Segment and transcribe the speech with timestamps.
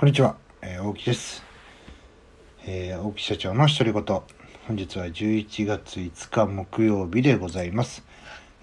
[0.00, 1.42] こんにちは、えー、大木です、
[2.64, 4.02] えー、大木社長の独り言。
[4.66, 8.02] 本日は11月5日木曜日でございます、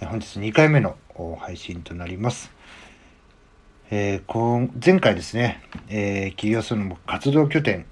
[0.02, 0.98] えー、本日2回目の
[1.38, 2.52] 配信となります、
[3.92, 7.86] えー、こ前回ですね、えー、企業その活動拠点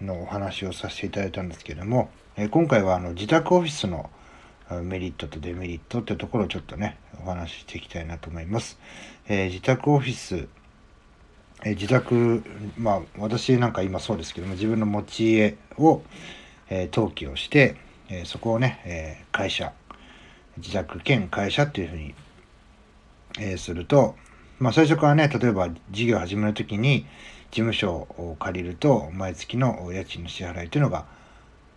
[0.00, 2.08] のお話をさせていただいたんですけれども、
[2.38, 4.08] え、今回はあの自宅オフィスの
[4.84, 8.78] メリットとデメリットってところをちょっとねお話ししていきたいなと思います、
[9.28, 10.48] え、自宅オフィス
[11.66, 12.44] え自宅、
[12.78, 16.00] まあ私なんか今そうですけども、自分の持ち家を、
[16.70, 17.74] えー、登記をして、
[18.08, 19.72] えー、そこをね、えー、会社、
[20.58, 22.14] 自宅兼会社っていうふうに、
[23.40, 24.14] え、すると、
[24.60, 27.04] まあ最初からね、例えば事業始めるときに
[27.50, 31.04] 事務所を借りると、毎月の家賃の支払いというのが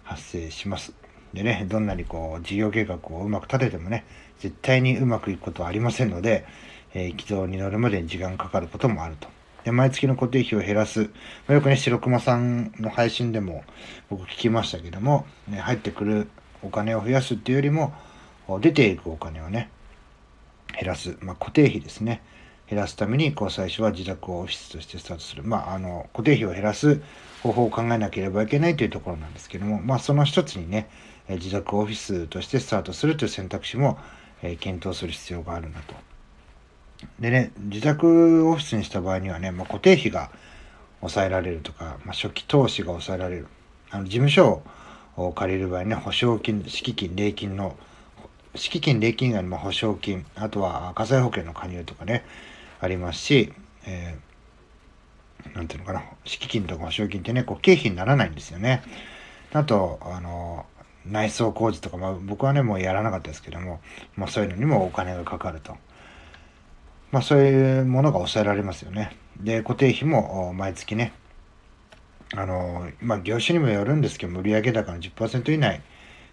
[0.03, 0.93] 発生します。
[1.33, 4.05] でね、どんなにこう事業計画をうまく立ててもね、
[4.37, 6.45] 絶対にうまくいくことはありませんので、
[6.93, 9.38] えー、軌道に乗るまでに時間かかることもあると。
[9.63, 11.09] で毎月の固定費を減らす。
[11.47, 13.63] ま、よくね、白熊さんの配信でも
[14.09, 16.29] 僕聞きましたけども、ね、入ってくる
[16.63, 17.93] お金を増やすっていうよりも、
[18.61, 19.69] 出ていくお金をね、
[20.73, 21.17] 減らす。
[21.21, 22.21] まあ、固定費ですね。
[22.67, 25.43] 減らすために、こう、最初は自宅をオフィスとしてスタートする。
[25.43, 27.01] まあ、あの、固定費を減らす
[27.43, 30.89] 方法を考えなければいけないというところなんですけども、まあ、その一つにね、
[31.27, 33.99] 自宅オフィスとしてスタートするという選択肢も、
[34.41, 35.93] え検討する必要があるなと。
[37.19, 40.31] でね、自宅オフィスにした場合にはね、まあ、固定費が
[40.99, 43.47] 抑えられるとか、まあ、初期投資が抑えられる。
[43.91, 44.61] あの事務所
[45.15, 47.75] を借りる場合ね、保証金、敷金、礼金の、
[48.55, 52.23] 敷金、礼金以外にも保証金、あとは火災保険の加入とかね、
[52.79, 53.53] ありますし、
[53.85, 58.83] えー、なんていうのかな、敷金とか保証金ってね、こう経費にならないんですよね。
[59.53, 60.65] あと、あの、
[61.05, 63.79] 内装工事とか、まあ、僕はね、もうやらなかったですけども、
[64.15, 65.75] まあ、そういうのにもお金がかかると。
[67.11, 69.15] まあそういうものが抑えられますよね。
[69.39, 71.13] で、固定費も毎月ね、
[72.35, 75.81] あの、まあ業種にもよるんですけど、売上高の10%以内、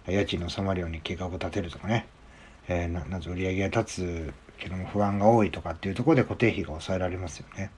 [0.07, 2.07] 家賃の収まるように計画を立てるとかね、
[2.69, 7.71] えー、ななぜ売上が立つけども不安が多いとかっていうところで固定費が抑えられますよね。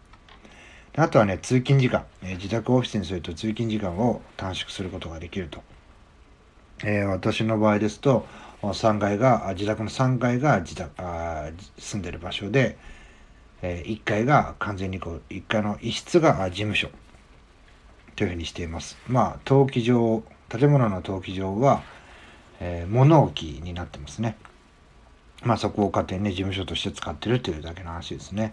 [0.97, 5.63] あとはね、通勤時間、えー、自宅オフィスにすると通勤時間を短縮することができると。
[6.85, 8.27] えー、私の場合ですと、
[8.63, 12.77] 3階が、自宅の3階が自宅あ住んでる場所で、
[13.63, 16.91] えー、1階が完全にこう、1階の一室が事務所
[18.17, 18.97] というふうにしています。
[19.07, 21.83] まあ、登記上、建物の登記上は、
[22.61, 24.37] えー、物置になってますね。
[25.45, 28.53] まあ、そこを家庭ね、事務所として使ってるというだけの話ですね。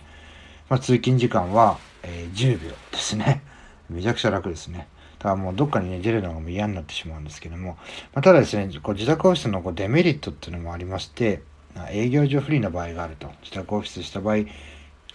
[0.70, 3.42] まあ、通勤時間は、えー、10秒ですね。
[3.90, 4.88] めちゃくちゃ楽ですね。
[5.26, 7.78] だからもうどっかにね、出るのがもう嫌になってしまうんですけども、
[8.14, 11.42] まあ、ただですね、こう自宅オフィスのこうデメリットっていうのもありまして、
[11.90, 13.32] 営業上不利な場合があると。
[13.42, 14.46] 自宅オフィスした場合、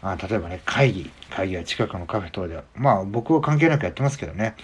[0.03, 4.57] あ例えばね、会議、会議は近くのカフェ等では、まあ僕は関係なくやってますけどね、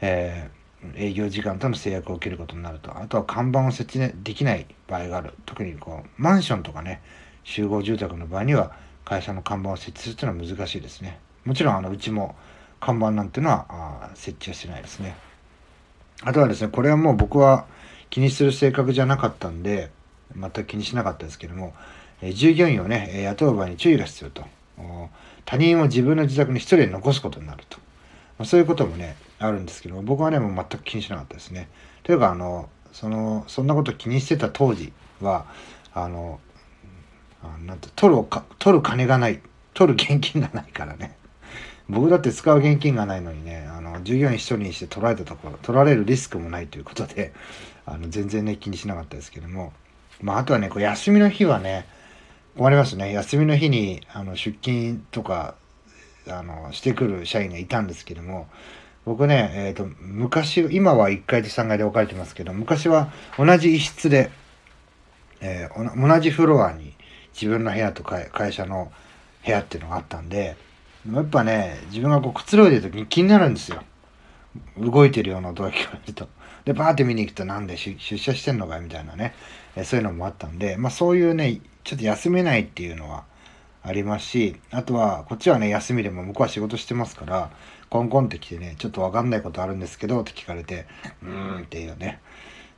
[0.00, 2.96] えー、営業時間との制約を受けることになると。
[2.98, 5.34] あとは看板を設置、できない場合がある。
[5.44, 7.02] 特にこう、マンションとかね、
[7.44, 8.72] 集合住宅の場合には、
[9.04, 11.20] 会社の看板を設置するというのは難しいですね。
[11.44, 12.36] もちろん、あの、うちも、
[12.82, 15.16] 看板なんていうのはあ設置はしないですね。
[16.24, 17.64] あとはですね、これはもう僕は
[18.10, 19.90] 気にする性格じゃなかったんで、
[20.34, 21.74] 全く気にしなかったですけども、
[22.20, 24.44] え従業員をね、雇う場合に注意が必要と。
[25.44, 27.78] 他人を自分の自宅に一人で残すことになると。
[28.38, 31.68] まそういうこともね、あるんですけども、僕はね、もう全く気にしなかったですね。
[32.02, 35.46] というか、あの、その、そんなこと気にしてた当時は、
[35.94, 36.40] あの、
[37.44, 39.40] あなんて、取るか、取る金がない、
[39.74, 41.16] 取る現金がないからね。
[41.88, 47.32] 僕だって使う現金がないのにね、あの、従業員一人にして取られたところ、取られるリスクもないということで、
[47.84, 49.72] あの、全然ね、気にしなかったですけども、
[50.20, 51.86] まあ、あとはね、こう休みの日はね、
[52.56, 53.12] 困りますね。
[53.12, 55.54] 休みの日に、あの、出勤とか、
[56.28, 58.48] あの、してくる社員がいたんですけども、
[59.04, 64.30] 僕ね、えっ、ー、と、昔、今は1階と3階で分かれてますけど、昔は同じ一室で、
[65.40, 66.94] えー、同じフロアに
[67.34, 68.92] 自分の部屋と会社の
[69.44, 70.56] 部屋っていうのがあったんで、
[71.10, 73.82] やっぱね、自分がこうくつろいでる時に気になるんですよ。
[74.78, 76.28] 動いてるような音が聞こえると。
[76.64, 79.34] で、バーって見に行くとなんで出社してんのかみたいなね、
[79.74, 83.24] えそういうのもあったんで、まあそういうね、ちょっと休めないっていうのは
[83.82, 87.50] ありますし、あとは、こっちはね、休みでも向こうは仕事してますから、
[87.90, 90.86] コンコンって来てね、ちょっとわかんないことあるんですけど、って聞かれて、
[91.22, 92.20] うーんっていうね、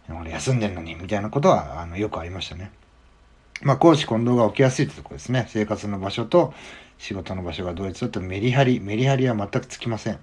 [0.09, 2.71] 俺休んでんのに、みたいなことは、あの、よくありましたね。
[3.63, 5.47] まあ、公私混同が起きやすいってとこですね。
[5.49, 6.53] 生活の場所と
[6.99, 10.19] 仕事の場所が同一だとメリハリ、メリハリは全くつきません。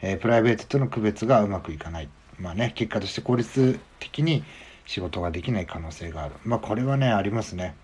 [0.00, 2.08] えー、プライベートとの区別がうまくいかない。
[2.38, 4.44] まあね、結果として効率的に
[4.86, 6.34] 仕事ができない可能性がある。
[6.44, 7.74] まあこれはね、ありますね。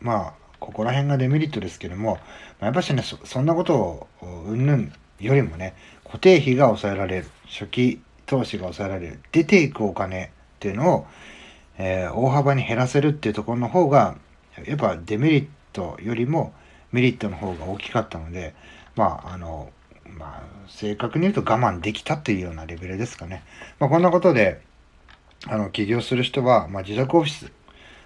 [0.00, 2.18] まあ、ここら辺がデメリットですけども、ま
[2.62, 4.08] あ、やっぱしねそ、そんなことを
[4.46, 5.74] うんぬんよりもね
[6.04, 10.28] 固定費が抑えられる初期投資が抑えられる出ていくお金っ
[10.60, 11.06] ていうのを、
[11.84, 14.16] えー、大幅に減らせるっていうところの方が
[14.64, 16.54] やっぱデメリットよりも
[16.92, 18.54] メリットの方が大きかったので
[18.94, 19.70] まああの
[20.16, 23.42] まあ正確に言うと我慢できたっていうようなレベルですかね。
[23.80, 24.62] まあ、こんなことで
[25.48, 27.50] あの起業する人は、まあ、自宅オフィス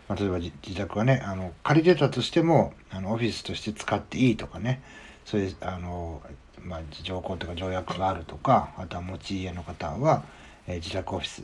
[0.08, 4.80] まあ、例えば自宅はねあの借りてたとしてもあのオフィスとして使っていいとかね
[5.24, 6.22] そういうあの、
[6.62, 10.24] まあ、条項とか条約があるとかあとは持ち家の方は、
[10.68, 11.42] えー、自宅オフィス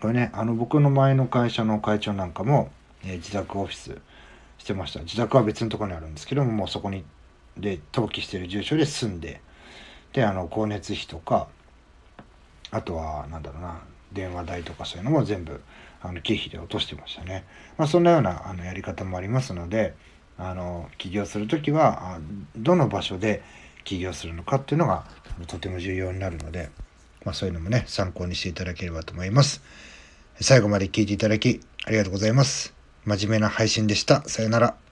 [0.00, 2.70] これねあの僕の前の会社の会長なんかも、
[3.04, 3.98] えー、自宅オフィス
[4.58, 7.04] してました自宅は別のところにあるんですけどももうそこに
[7.56, 9.40] で登記してる住所で住んで
[10.12, 11.48] であの光熱費とか
[12.70, 13.80] あとはなんだろうな
[14.12, 15.60] 電話代とかそういうのも全部
[16.02, 17.44] あの経費で落としてましたね。
[17.76, 19.94] まあ、そんなようなあのやり方もありますので、
[20.38, 22.18] あの起業する時は
[22.56, 23.42] どの場所で
[23.84, 25.04] 起業するのかっていうのが
[25.46, 26.70] とても重要になるので、
[27.24, 29.62] まあ、そういうのもね参考にしていただければと思います。
[30.40, 32.74] 最後まで聞いていただきありがとうございます。
[33.04, 34.22] 真面目な配信でした。
[34.28, 34.89] さよなら。